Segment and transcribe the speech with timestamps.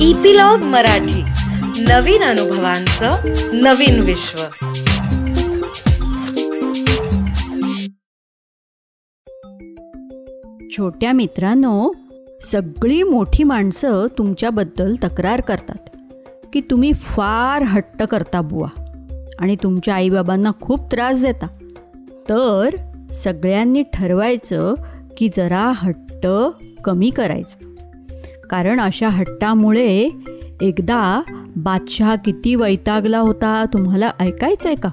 [0.00, 1.22] Epilogue Marathi.
[1.82, 3.16] नवीन अनुभवांचं
[3.52, 4.42] नवीन विश्व.
[10.70, 11.92] छोट्या मित्रांनो
[12.42, 15.88] सगळी मोठी माणसं तुमच्याबद्दल तक्रार करतात
[16.52, 18.68] की तुम्ही फार हट्ट करता बुवा
[19.38, 21.46] आणि तुमच्या आईबाबांना खूप त्रास देता.
[22.28, 22.76] तर
[23.12, 24.74] सगळ्यांनी ठरवायचं
[25.16, 26.26] की जरा हट्ट
[26.84, 27.75] कमी करायचं.
[28.50, 30.10] कारण अशा हट्टामुळे
[30.60, 31.22] एकदा
[31.56, 34.88] बादशहा किती वैतागला होता तुम्हाला ऐकायचं आहे का?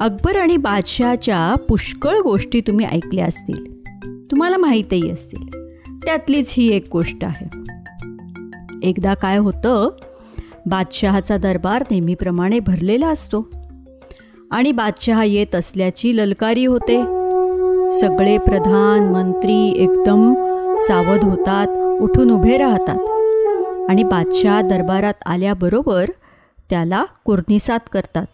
[0.00, 3.82] अकबर आणि बादशहाच्या पुष्कळ गोष्टी तुम्ही ऐकल्या असतील.
[4.30, 5.70] तुम्हाला माहीतही असतील.
[6.04, 7.48] त्यातलीच ही एक गोष्ट आहे.
[8.82, 9.88] एकदा काय होतं
[10.66, 13.50] बादशहाचा दरबार नेहमीप्रमाणे भरलेला असतो.
[14.50, 17.02] आणि बादशहा येत असल्याची ललकारी होते.
[17.92, 20.34] सगळे प्रधान मंत्री एकदम
[20.78, 21.66] सावध होतात.
[22.02, 22.98] उठून उभे राहतात.
[23.90, 26.10] आणि बादशाह दरबारात आल्याबरोबर
[26.70, 28.26] त्याला कुर्निसात करतात.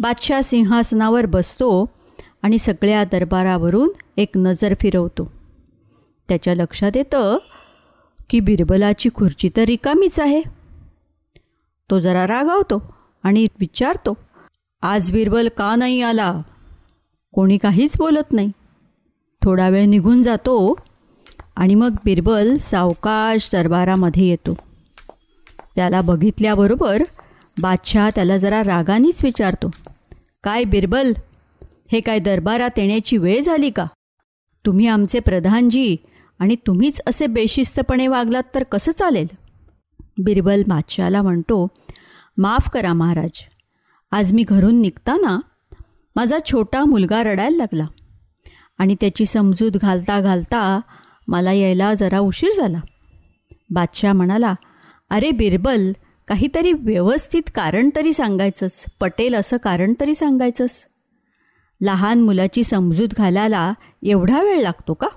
[0.00, 1.90] बादशाह सिंहासनावर बसतो
[2.42, 5.32] आणि सगळ्या दरबारावरून एक नजर फिरवतो.
[6.28, 7.38] त्याच्या लक्षात येतं
[8.30, 10.42] की बिरबलाची खुर्ची तर रिकामीच आहे.
[11.90, 14.16] तो जरा रागावतो आणि विचारतो
[14.82, 16.42] आज बिरबल का नाही आला?
[17.34, 18.50] कोणी काहीच बोलत नाही.
[19.44, 20.76] थोडा वेळ निघून जातो
[21.60, 24.54] आणि मग बिरबल सावकाश दरबारामध्ये येतो.
[25.76, 27.02] त्याला बघितल्याबरोबर
[27.60, 29.70] बादशाह त्याला जरा रागानेच विचारतो
[30.44, 31.12] काय बिरबल
[31.92, 33.86] हे काय दरबारात येण्याची वेळ झाली का?
[34.64, 35.96] तुम्ही आमचे प्रधानजी
[36.38, 39.26] आणि तुम्हीच असे बेशिस्तपणे वागलात तर कसं चालेल?
[40.24, 41.66] बिरबल बादशहाला म्हणतो
[42.38, 43.44] माफ करा महाराज
[44.12, 45.38] आज मी घरून निघताना
[46.16, 47.86] माझा छोटा मुलगा रडायला लागला
[48.78, 50.80] आणि त्याची समजूत घालता घालता
[51.28, 52.80] मला यायला जरा उशीर झाला.
[53.70, 54.54] बादशाह म्हणाला
[55.10, 55.92] अरे बिरबल
[56.28, 60.86] काहीतरी व्यवस्थित कारण तरी सांगायचंच पटेल असं कारण तरी सांगायचंच
[61.80, 63.72] लहान मुलाची समजूत घालायला
[64.02, 65.08] एवढा वेळ लागतो का?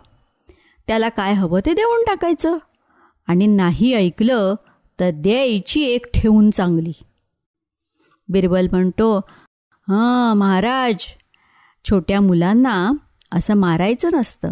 [0.88, 2.58] त्याला काय हवं ते देऊन टाकायचं.
[3.28, 4.56] आणि नाही ऐकलं
[5.00, 6.92] तर द्यायची एक ठेवून चांगली.
[8.30, 9.18] बिरबल म्हणतो
[9.88, 10.96] हां महाराज
[11.90, 12.92] छोट्या मुलांना
[13.32, 14.52] असं मारायचं नसतं.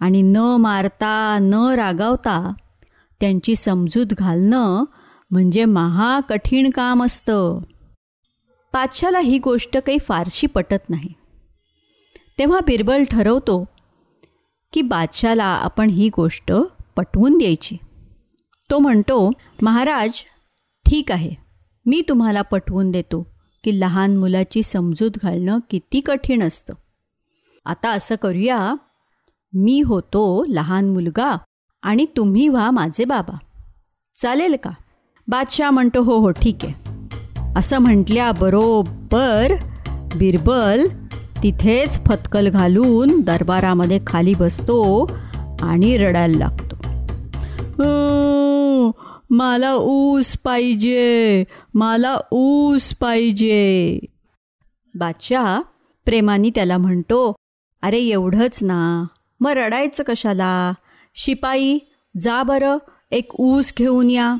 [0.00, 2.52] आणि न मारता न रागावता
[3.20, 4.84] त्यांची समजूत घालणं
[5.30, 7.58] म्हणजे महाकठीण काम असतं.
[8.72, 11.12] पाचशाला ही गोष्ट काही फारशी पटत नाही.
[12.38, 13.64] तेव्हा बिरबल ठरवतो
[14.72, 16.52] की बादशाला आपण ही गोष्ट
[16.96, 17.76] पटवून द्यायची.
[18.70, 19.30] तो म्हणतो
[19.62, 20.10] महाराज
[20.86, 21.30] ठीक आहे.
[21.86, 23.26] मी तुम्हाला पटवून देतो
[23.64, 26.74] की लहान मुलाची समजूत घालणं किती कठीण असतं.
[27.64, 28.74] आता असं करूया
[29.52, 31.36] मी होतो लहान मुलगा
[31.82, 33.38] आणि तुम्ही व्हा माझे बाबा.
[34.16, 34.70] चालेल का?
[35.28, 36.74] बादशाह म्हणतो हो हो ठीक आहे.
[37.56, 39.52] असं म्हटल्या बरोबर
[40.16, 40.86] बिरबल
[41.42, 45.10] तिथेच फतकल घालून दरबारामध्ये खाली बसतो
[45.62, 46.76] आणि रडायला लागतो.
[49.30, 51.44] मला ऊस पाहिजे
[51.74, 53.98] मला ऊस पाहिजे.
[54.94, 55.60] बादशाह
[56.04, 57.34] प्रेमाने त्याला म्हणतो
[57.82, 59.04] अरे एवढंच ना.
[59.40, 60.72] मग रडायचं कशाला?
[61.14, 61.78] शिपाई
[62.20, 62.76] जा बरं
[63.10, 64.36] एक ऊस घेऊन या.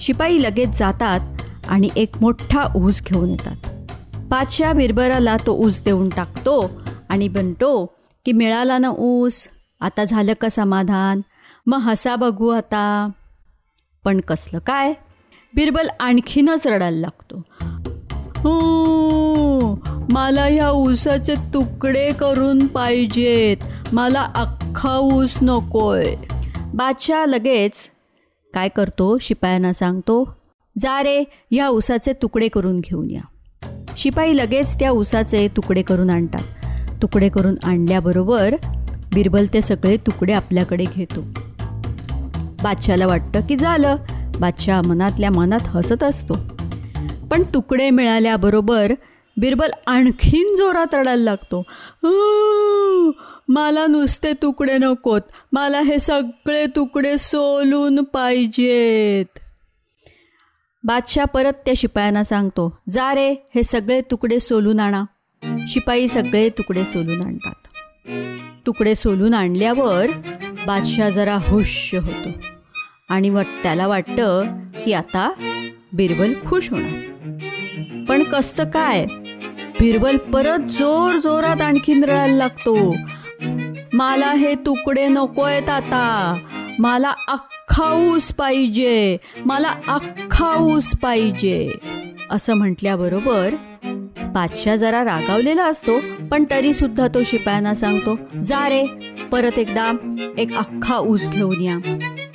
[0.00, 3.56] शिपाई लगेच जातात आणि एक मोठा ऊस घेऊन येतात.
[4.30, 6.70] पाचशा बिरबराला तो ऊस देऊन टाकतो
[7.08, 7.86] आणि बनतो
[8.24, 9.48] की मिळाला ना ऊस
[9.80, 11.20] आता झालं का समाधान?
[11.66, 13.08] मग हसा बघू आता.
[14.04, 14.94] पण कसलं काय?
[15.54, 17.42] बिरबल आणखीनच रडायला लागतो.
[20.12, 23.56] मला ह्या ऊसाचे तुकडे करून पाहिजेत.
[23.92, 26.14] मला अख्खा ऊस नकोय.
[26.74, 27.90] बादशाह लगेच
[28.54, 29.18] काय करतो?
[29.18, 30.36] शिपायांना सांगतो
[30.78, 33.20] जा रे ह्या ऊसाचे तुकडे करून घेऊन या.
[33.96, 36.42] शिपाई लगेच त्या ऊसाचे तुकडे करून आणतात.
[37.02, 38.54] तुकडे करून आणल्याबरोबर
[39.14, 41.20] बिरबल ते सगळे तुकडे आपल्याकडे घेतो.
[42.62, 43.96] बादशाला वाटतं की झालं.
[44.40, 46.34] बादशाह मनातल्या मनात हसत असतो.
[47.30, 48.92] पण तुकडे मिळाल्याबरोबर
[49.36, 51.62] बिरबल आणखीन जोरात रडायला लागतो.
[53.48, 55.20] मला नुसते तुकडे नकोत.
[55.52, 59.38] मला हे सगळे तुकडे सोलून पाहिजेत.
[60.84, 65.04] बादशाह परत त्या शिपायांना सांगतो जा रे हे सगळे तुकडे सोलून आणा.
[65.68, 67.66] शिपाई सगळे तुकडे सोलून आणतात.
[68.66, 70.06] तुकडे सोलून आणल्यावर
[70.66, 72.28] बादशाह जरा हुश होतो
[73.08, 73.30] आणि
[73.62, 74.44] त्याला वाटतं
[74.84, 75.30] की आता
[75.92, 77.19] बिरबल खुश होणार.
[78.32, 79.06] कसं काय?
[79.80, 82.96] बिरबल परत जोर जोरात आणखीन रडायला लागतो.
[83.92, 86.34] मला हे तुकडे नकोयत आता.
[86.78, 89.16] मला अख्खा ऊस पाहिजे.
[89.44, 91.72] मला अख्खा ऊस पाहिजे.
[92.30, 93.54] असं म्हटल्याबरोबर
[94.22, 96.00] बादशाह जरा रागावलेला असतो
[96.30, 98.86] पण तरी सुद्धा तो शिपायांना सांगतो जा रे
[99.32, 99.92] परत एकदा
[100.38, 101.78] एक अख्खा ऊस घेऊन या.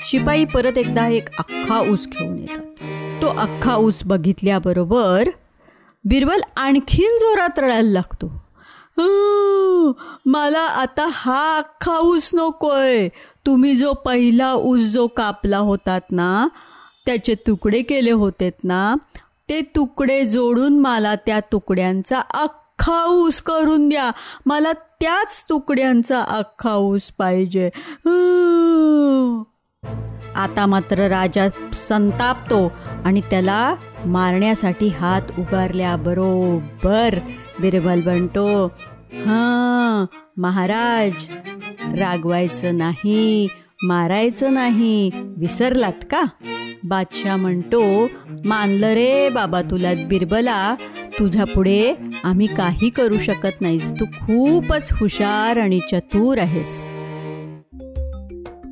[0.07, 2.61] शिपाई परत एकदा एक अख्खा ऊस घेऊन येतात.
[3.21, 5.29] तो अख्खा ऊस बघितल्याबरोबर
[6.09, 8.27] बिरबल आणखीन जोरात रडायला लागतो.
[10.25, 13.07] मला आता हा अख्खा ऊस नकोय.
[13.45, 16.47] तुम्ही जो पहिला ऊस जो कापला होतात ना
[17.05, 18.95] त्याचे तुकडे केले होतेत ना
[19.49, 24.11] ते तुकडे जोडून मला त्या तुकड्यांचा अख्खा ऊस करून द्या.
[24.45, 27.69] मला त्याच तुकड्यांचा अख्खा ऊस पाहिजे.
[30.35, 32.71] आता मात्र राजा संतापतो
[33.05, 37.19] आणि त्याला मारण्यासाठी हात उगारल्याबरोबर
[37.59, 38.65] बिरबल बनतो.
[39.13, 40.05] हां
[40.37, 41.25] महाराज
[41.99, 43.47] रागवायचं नाही
[43.83, 46.23] मारायचं नाही विसरलात का?
[46.83, 48.07] बादशाह म्हणतो
[48.45, 50.75] मानलं रे बाबा तुला बिरबला
[51.19, 51.93] तुझ्या पुढे
[52.23, 53.91] आम्ही काही करू शकत नाहीस.
[53.91, 56.91] तू खूपच हुशार आणि चतुर आहेस.